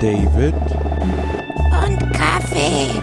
[0.00, 3.02] David und Kaffee.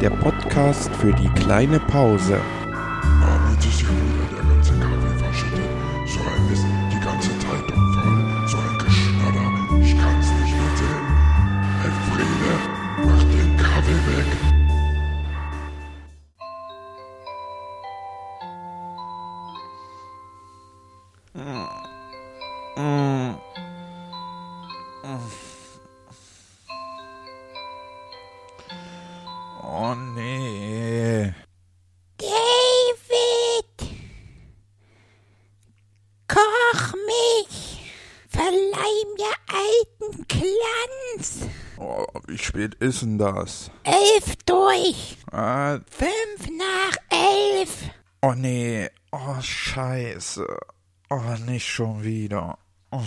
[0.00, 2.40] Der Podcast für die kleine Pause.
[3.52, 3.92] Jetzt ist wieder
[4.32, 5.68] der ganze Kaffee verschüttet.
[6.06, 8.48] So ein Mist, die ganze Zeitung voll.
[8.48, 9.46] So ein Geschnatter.
[9.82, 11.06] Ich kann's nicht mehr sehen.
[11.84, 12.52] Elfriede,
[13.04, 14.28] mach den Kaffee weg.
[25.04, 25.36] Oh
[38.56, 41.46] Verleih mir alten Glanz.
[41.78, 43.70] Oh, wie spät ist denn das?
[43.84, 45.18] Elf durch.
[45.30, 47.90] Ah, Fünf nach elf.
[48.22, 48.88] oh nee.
[49.12, 50.46] Oh, scheiße.
[51.10, 52.58] Oh, nicht schon wieder.
[52.90, 53.00] Oh.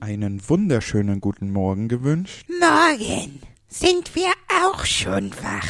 [0.00, 2.44] Einen wunderschönen guten Morgen gewünscht.
[2.60, 4.32] Morgen sind wir
[4.62, 5.68] auch schon wach.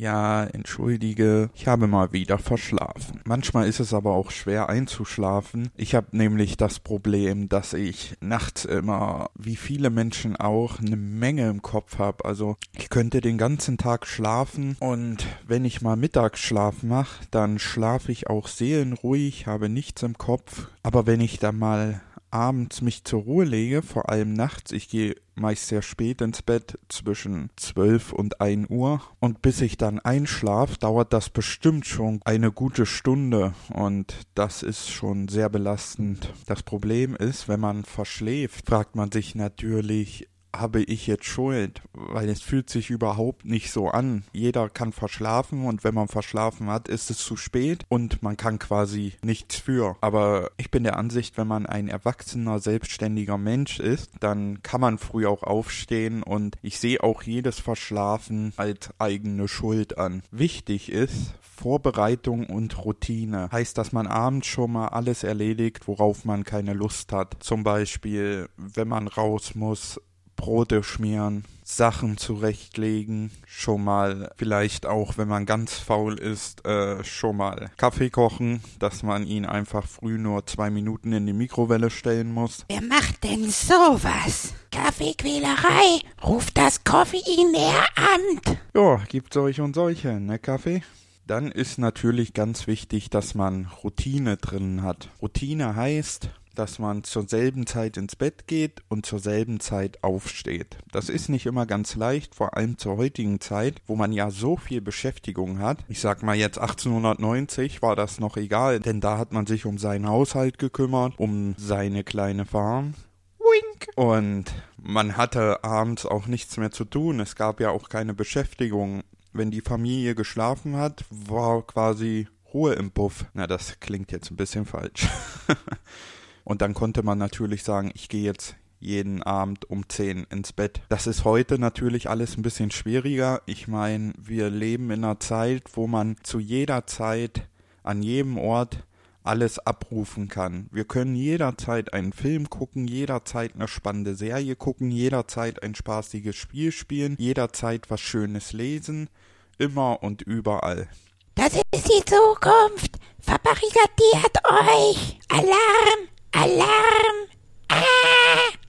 [0.00, 3.20] Ja, entschuldige, ich habe mal wieder verschlafen.
[3.26, 5.68] Manchmal ist es aber auch schwer einzuschlafen.
[5.76, 11.50] Ich habe nämlich das Problem, dass ich nachts immer, wie viele Menschen auch, eine Menge
[11.50, 12.24] im Kopf habe.
[12.24, 18.10] Also ich könnte den ganzen Tag schlafen und wenn ich mal Mittagsschlaf mache, dann schlafe
[18.10, 20.68] ich auch seelenruhig, habe nichts im Kopf.
[20.82, 25.16] Aber wenn ich dann mal abends mich zur Ruhe lege, vor allem nachts, ich gehe
[25.34, 29.00] meist sehr spät ins Bett, zwischen 12 und 1 Uhr.
[29.18, 33.54] Und bis ich dann einschlaf, dauert das bestimmt schon eine gute Stunde.
[33.72, 36.32] Und das ist schon sehr belastend.
[36.46, 42.28] Das Problem ist, wenn man verschläft, fragt man sich natürlich, habe ich jetzt Schuld, weil
[42.28, 44.24] es fühlt sich überhaupt nicht so an.
[44.32, 48.58] Jeder kann verschlafen und wenn man verschlafen hat, ist es zu spät und man kann
[48.58, 49.96] quasi nichts für.
[50.00, 54.98] Aber ich bin der Ansicht, wenn man ein erwachsener, selbstständiger Mensch ist, dann kann man
[54.98, 60.22] früh auch aufstehen und ich sehe auch jedes Verschlafen als eigene Schuld an.
[60.30, 63.50] Wichtig ist, Vorbereitung und Routine.
[63.52, 67.36] Heißt, dass man abends schon mal alles erledigt, worauf man keine Lust hat.
[67.40, 70.00] Zum Beispiel, wenn man raus muss,
[70.40, 77.36] Brote schmieren, Sachen zurechtlegen, schon mal vielleicht auch, wenn man ganz faul ist, äh, schon
[77.36, 82.32] mal Kaffee kochen, dass man ihn einfach früh nur zwei Minuten in die Mikrowelle stellen
[82.32, 82.64] muss.
[82.70, 84.54] Wer macht denn sowas?
[84.70, 88.58] Kaffeequälerei ruft das Koffeinlehramt.
[88.74, 90.82] Ja, gibt solche und solche, ne Kaffee?
[91.26, 95.10] Dann ist natürlich ganz wichtig, dass man Routine drin hat.
[95.20, 100.76] Routine heißt, dass man zur selben Zeit ins Bett geht und zur selben Zeit aufsteht.
[100.92, 104.58] Das ist nicht immer ganz leicht, vor allem zur heutigen Zeit, wo man ja so
[104.58, 105.78] viel Beschäftigung hat.
[105.88, 109.78] Ich sag mal jetzt 1890 war das noch egal, denn da hat man sich um
[109.78, 112.92] seinen Haushalt gekümmert, um seine kleine Farm.
[113.38, 113.88] Wink.
[113.96, 114.44] Und
[114.76, 117.20] man hatte abends auch nichts mehr zu tun.
[117.20, 119.02] Es gab ja auch keine Beschäftigung.
[119.32, 123.24] Wenn die Familie geschlafen hat, war quasi Ruhe im Puff.
[123.32, 125.08] Na, das klingt jetzt ein bisschen falsch.
[126.44, 130.80] Und dann konnte man natürlich sagen, ich gehe jetzt jeden Abend um 10 ins Bett.
[130.88, 133.42] Das ist heute natürlich alles ein bisschen schwieriger.
[133.46, 137.46] Ich meine, wir leben in einer Zeit, wo man zu jeder Zeit
[137.82, 138.84] an jedem Ort
[139.22, 140.68] alles abrufen kann.
[140.72, 146.72] Wir können jederzeit einen Film gucken, jederzeit eine spannende Serie gucken, jederzeit ein spaßiges Spiel
[146.72, 149.10] spielen, jederzeit was Schönes lesen,
[149.58, 150.88] immer und überall.
[151.34, 152.96] Das ist die Zukunft.
[153.20, 155.18] Verbarrikadiert euch.
[155.28, 157.28] Alarm, Alarm.
[157.68, 157.76] Ah!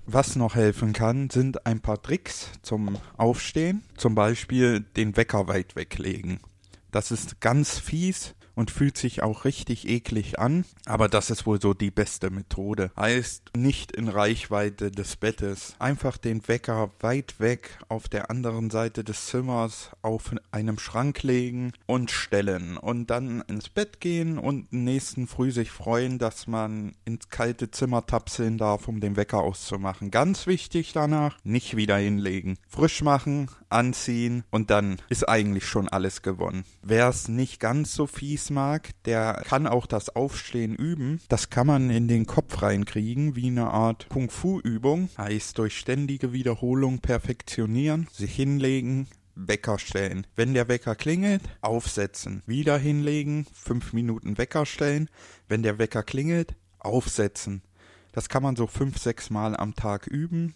[0.05, 3.83] Was noch helfen kann, sind ein paar Tricks zum Aufstehen.
[3.97, 6.39] Zum Beispiel den Wecker weit weglegen.
[6.91, 11.61] Das ist ganz fies und fühlt sich auch richtig eklig an, aber das ist wohl
[11.61, 12.91] so die beste Methode.
[12.97, 15.75] Heißt nicht in Reichweite des Bettes.
[15.79, 21.73] Einfach den Wecker weit weg auf der anderen Seite des Zimmers auf einem Schrank legen
[21.85, 27.29] und stellen und dann ins Bett gehen und nächsten Früh sich freuen, dass man ins
[27.29, 30.11] kalte Zimmer tapseln darf, um den Wecker auszumachen.
[30.11, 32.57] Ganz wichtig danach, nicht wieder hinlegen.
[32.67, 36.65] Frisch machen, anziehen und dann ist eigentlich schon alles gewonnen.
[36.81, 41.21] Wer es nicht ganz so fies mag, der kann auch das Aufstehen üben.
[41.29, 45.09] Das kann man in den Kopf reinkriegen, wie eine Art Kung-Fu-Übung.
[45.17, 50.27] Heißt durch ständige Wiederholung perfektionieren, sich hinlegen, Wecker stellen.
[50.35, 52.43] Wenn der Wecker klingelt, aufsetzen.
[52.45, 55.09] Wieder hinlegen, fünf Minuten Wecker stellen.
[55.47, 57.61] Wenn der Wecker klingelt, aufsetzen.
[58.11, 60.53] Das kann man so fünf, sechs Mal am Tag üben.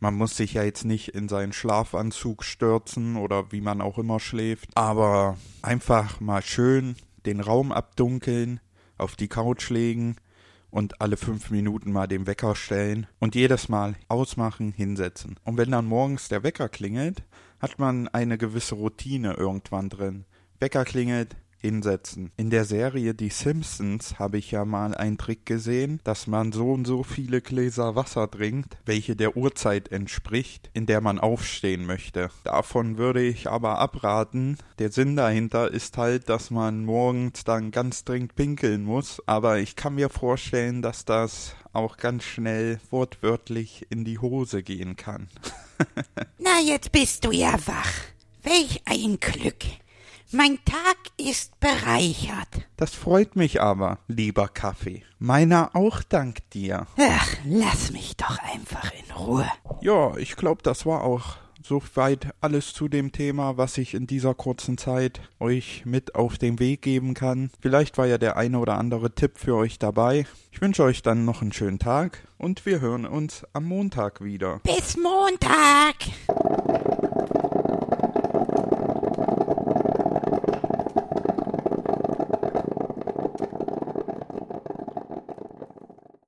[0.00, 4.20] Man muss sich ja jetzt nicht in seinen Schlafanzug stürzen oder wie man auch immer
[4.20, 8.60] schläft, aber einfach mal schön den Raum abdunkeln,
[8.98, 10.16] auf die Couch legen
[10.70, 15.38] und alle fünf Minuten mal den Wecker stellen und jedes Mal ausmachen, hinsetzen.
[15.44, 17.22] Und wenn dann morgens der Wecker klingelt,
[17.60, 20.24] hat man eine gewisse Routine irgendwann drin.
[20.58, 22.30] Wecker klingelt, hinsetzen.
[22.36, 26.72] In der Serie Die Simpsons habe ich ja mal einen Trick gesehen, dass man so
[26.72, 32.28] und so viele Gläser Wasser trinkt, welche der Uhrzeit entspricht, in der man aufstehen möchte.
[32.44, 34.58] Davon würde ich aber abraten.
[34.78, 39.74] Der Sinn dahinter ist halt, dass man morgens dann ganz dringend pinkeln muss, aber ich
[39.74, 45.28] kann mir vorstellen, dass das auch ganz schnell wortwörtlich in die Hose gehen kann.
[46.38, 47.92] Na, jetzt bist du ja wach.
[48.42, 49.64] Welch ein Glück.
[50.36, 52.48] Mein Tag ist bereichert.
[52.76, 55.04] Das freut mich aber, lieber Kaffee.
[55.20, 56.88] Meiner auch dank dir.
[56.98, 59.46] Ach, lass mich doch einfach in Ruhe.
[59.80, 64.34] Ja, ich glaube, das war auch soweit alles zu dem Thema, was ich in dieser
[64.34, 67.50] kurzen Zeit euch mit auf den Weg geben kann.
[67.60, 70.26] Vielleicht war ja der eine oder andere Tipp für euch dabei.
[70.50, 74.60] Ich wünsche euch dann noch einen schönen Tag und wir hören uns am Montag wieder.
[74.64, 75.94] Bis Montag.